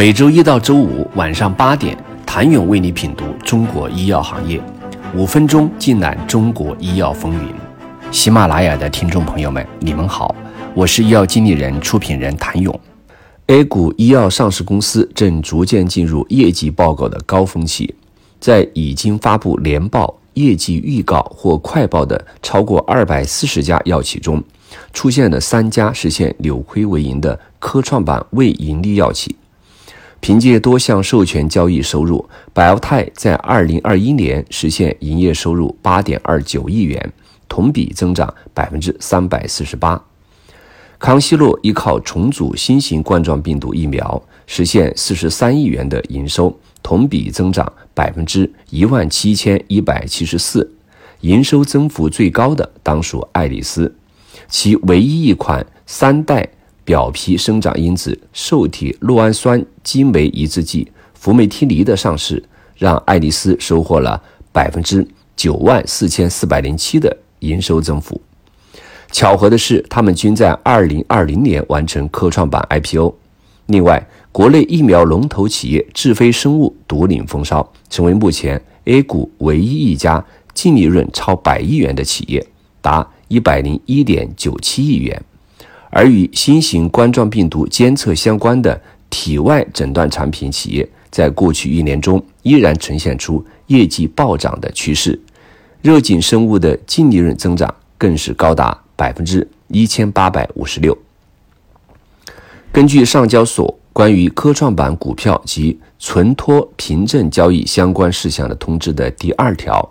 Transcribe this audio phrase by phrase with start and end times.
[0.00, 4.58] 每周一到周五晚上八点，谭勇为你品读中国医药行业，
[5.14, 7.54] 五分钟尽览中国医药风云。
[8.10, 10.34] 喜马拉雅的听众朋友们，你们好，
[10.74, 12.80] 我是医药经理人、出品人谭勇。
[13.48, 17.94] A 股医药上市公司正逐渐进入业绩报告的高峰期，
[18.40, 24.42] 在已经发布年报、业绩预告或快报的超过二百四十家药企中，
[24.94, 29.36] 出现了三家实现扭亏为盈的科创板未盈利药企。
[30.20, 37.12] 凭借多项授权交易收入，百奥泰在二零二一年实现营业收入八点二九亿元，
[37.48, 40.00] 同比增长百分之三百四十八。
[40.98, 50.70] 康希诺依靠重组新型冠状病毒疫苗，实现四十三亿元的营收，同比增长百分之一万七千一百七十四。
[51.22, 53.94] 营收增幅最高的当属爱丽丝，
[54.48, 56.46] 其唯一一款三代。
[56.90, 62.42] 表皮生长因子受体酪氨酸激酶抑制剂福美替尼的上市，
[62.76, 68.20] 让爱丽丝收获了百分之九万四千四百零七的营收增幅。
[69.12, 73.14] 巧合的是，他们均在二零二零年完成科创板 IPO。
[73.66, 82.44] 另外，国内疫苗龙头企业智飞生物独领风骚，成为目前 A 股唯一一家净利润超百亿元的企业，
[82.80, 85.22] 达一百零一点九七亿元。
[85.90, 95.20] 而与新型冠状病毒监测相关的体外诊断产品企业，在过去一年中依然呈现出业绩暴涨的趋势。
[95.82, 100.96] 热景生物的净利润增长更是高达百分之一千八百五十六。
[102.70, 109.90] 根据上交所关于科创板股票及存托凭证交易相关事项的通知的第二条。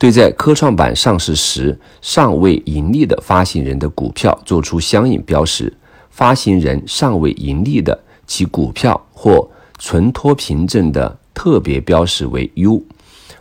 [0.00, 5.70] 对在科创板上市时尚未盈利的发行人的股票作出相应标识，
[6.08, 9.46] 发行人尚未盈利的，其股票或
[9.78, 12.82] 存托凭证的特别标识为 U；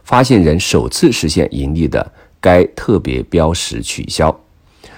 [0.04, 4.38] 发行人首次实现盈利的，该特别标识取消。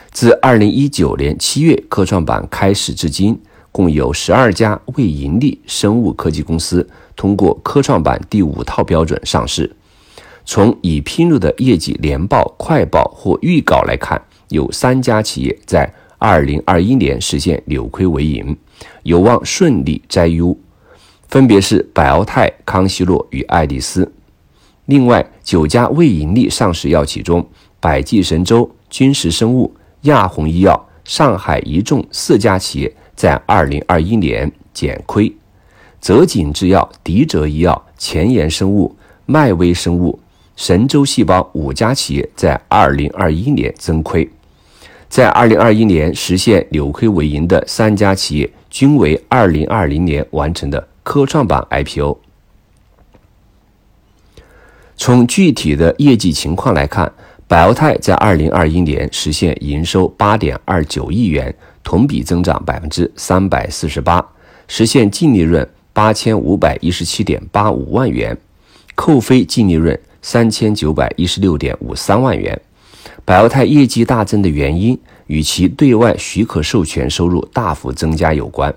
[0.09, 3.39] 自二零一九年七月科创板开始至今，
[3.71, 9.71] 共有十二家未盈利生物科技公司通过科创板第五套标准上市。
[10.43, 18.55] 从已披露的业绩年报、快报或预告来看，有三家企业在2021年实现扭亏为盈，
[19.03, 20.57] 有望顺利摘优，
[21.27, 24.11] 分别是百奥泰、康希诺与爱丽丝。
[24.85, 27.47] 另外九家未盈利上市药企中，
[27.79, 35.33] 百济神州、君实生物、亚宏医药、上海一众四家企业在2021年减亏，
[36.01, 40.19] 泽锦制药、迪哲医药、前沿生物、迈威生物。
[40.61, 44.29] 神州细胞五家企业在二零二一年增亏，
[45.09, 52.15] 在二零二一年实现扭亏为盈的三家企业均为二零二零年完成的科创板 IPO。
[54.95, 57.11] 从具体的业绩情况来看，
[57.47, 61.51] 百奥泰在二零二一年实现营收八点二九亿元，
[61.83, 64.23] 同比增长百分之三百四十八，
[64.67, 68.37] 实现净利润八千五百一十七点八五万元，
[68.93, 69.99] 扣非净利润。
[70.21, 72.59] 三千九百一十六点五三万元，
[73.25, 78.73] 百奥泰业绩大增的原因与其对外许可授权收入大幅增加有关。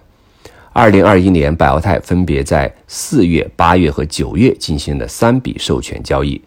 [0.72, 6.40] 二零二一年，百奥泰分别在四月、八月和九月进行了三笔授权交易。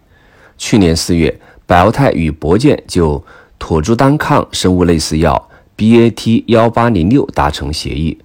[0.58, 3.24] 去年四月，百奥泰与博健就
[3.60, 8.18] 妥珠单抗生物类似药 BAT 幺八零六达成协议，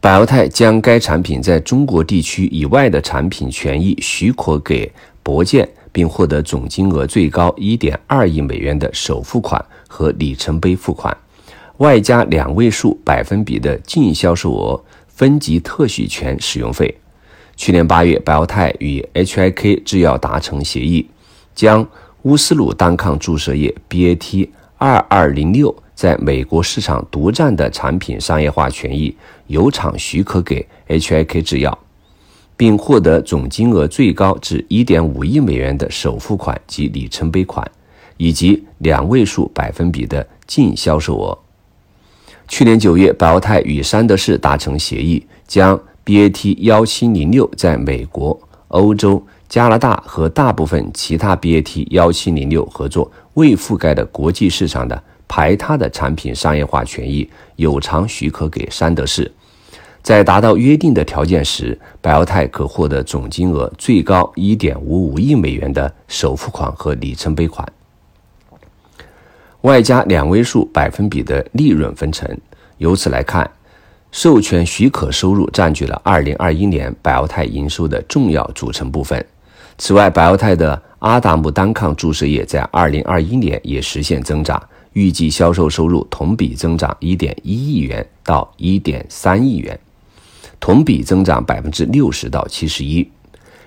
[0.00, 4.90] 百奥泰将该产品在中国地区以外的产品权益许可给
[5.22, 5.68] 博健。
[5.92, 11.16] 并获得总金额最高一点二亿美元的首付款和里程碑付款，
[11.78, 16.94] 外加两位数百分比的净销售额分级特许权使用费。
[17.56, 21.08] 去年八月，百奥泰与 HIK 制药达成协议，
[21.54, 21.86] 将
[22.22, 29.16] 乌斯鲁单抗注射液 BAT 二二零六在美国市场独占的产品商业化权益
[29.48, 31.76] 由厂许可给 HIK 制药。
[32.58, 37.64] 并获得总金额最高至一点五亿美元的首付款及里程碑款，
[38.16, 41.38] 以及两位数百分比的净销售额。
[42.48, 48.36] 去年九月，百奥泰与山德士达成协议，将 BAT 幺七零六在美国、
[48.68, 59.30] 欧洲、加拿大和大部分其他 BAT 幺七零六合作未覆盖的国际市场的排他的产品商业化权益有偿许可给山德士。
[60.08, 67.70] 在达到约定的条件时，百奥泰可获得总金额最高一点五五亿美元的首付款和里程碑款，
[69.60, 72.26] 外加两位数百分比的利润分成。
[72.78, 73.50] 由此来看，
[74.10, 79.22] 授权许可收入占据了2021年百奥泰营收的重要组成部分。
[79.76, 84.58] 此外，百奥泰的阿达姆单抗注射液在2021年也实现增长，
[84.94, 89.78] 预计销售收入同比增长1.1亿元到1.3亿元，
[90.60, 93.06] 同比增长60%到71%。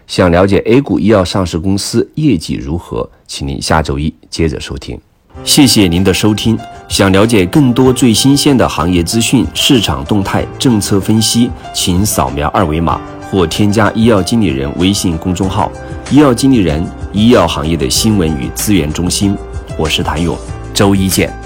[0.08, 5.00] 想了解 A 股医药上市公司业绩如何，请您下周一接着收听。
[5.46, 6.60] 谢谢您的收听。
[6.90, 13.00] 想了解更多最新鲜的行业资讯、市场动态、政策分析，请扫描二维码
[13.32, 15.72] 或添加医药经理人微信公众号
[16.12, 19.34] “医药经理人”医药行业的新闻与资源中心。
[19.78, 20.38] 我是谭勇，
[20.74, 21.41] 周一见。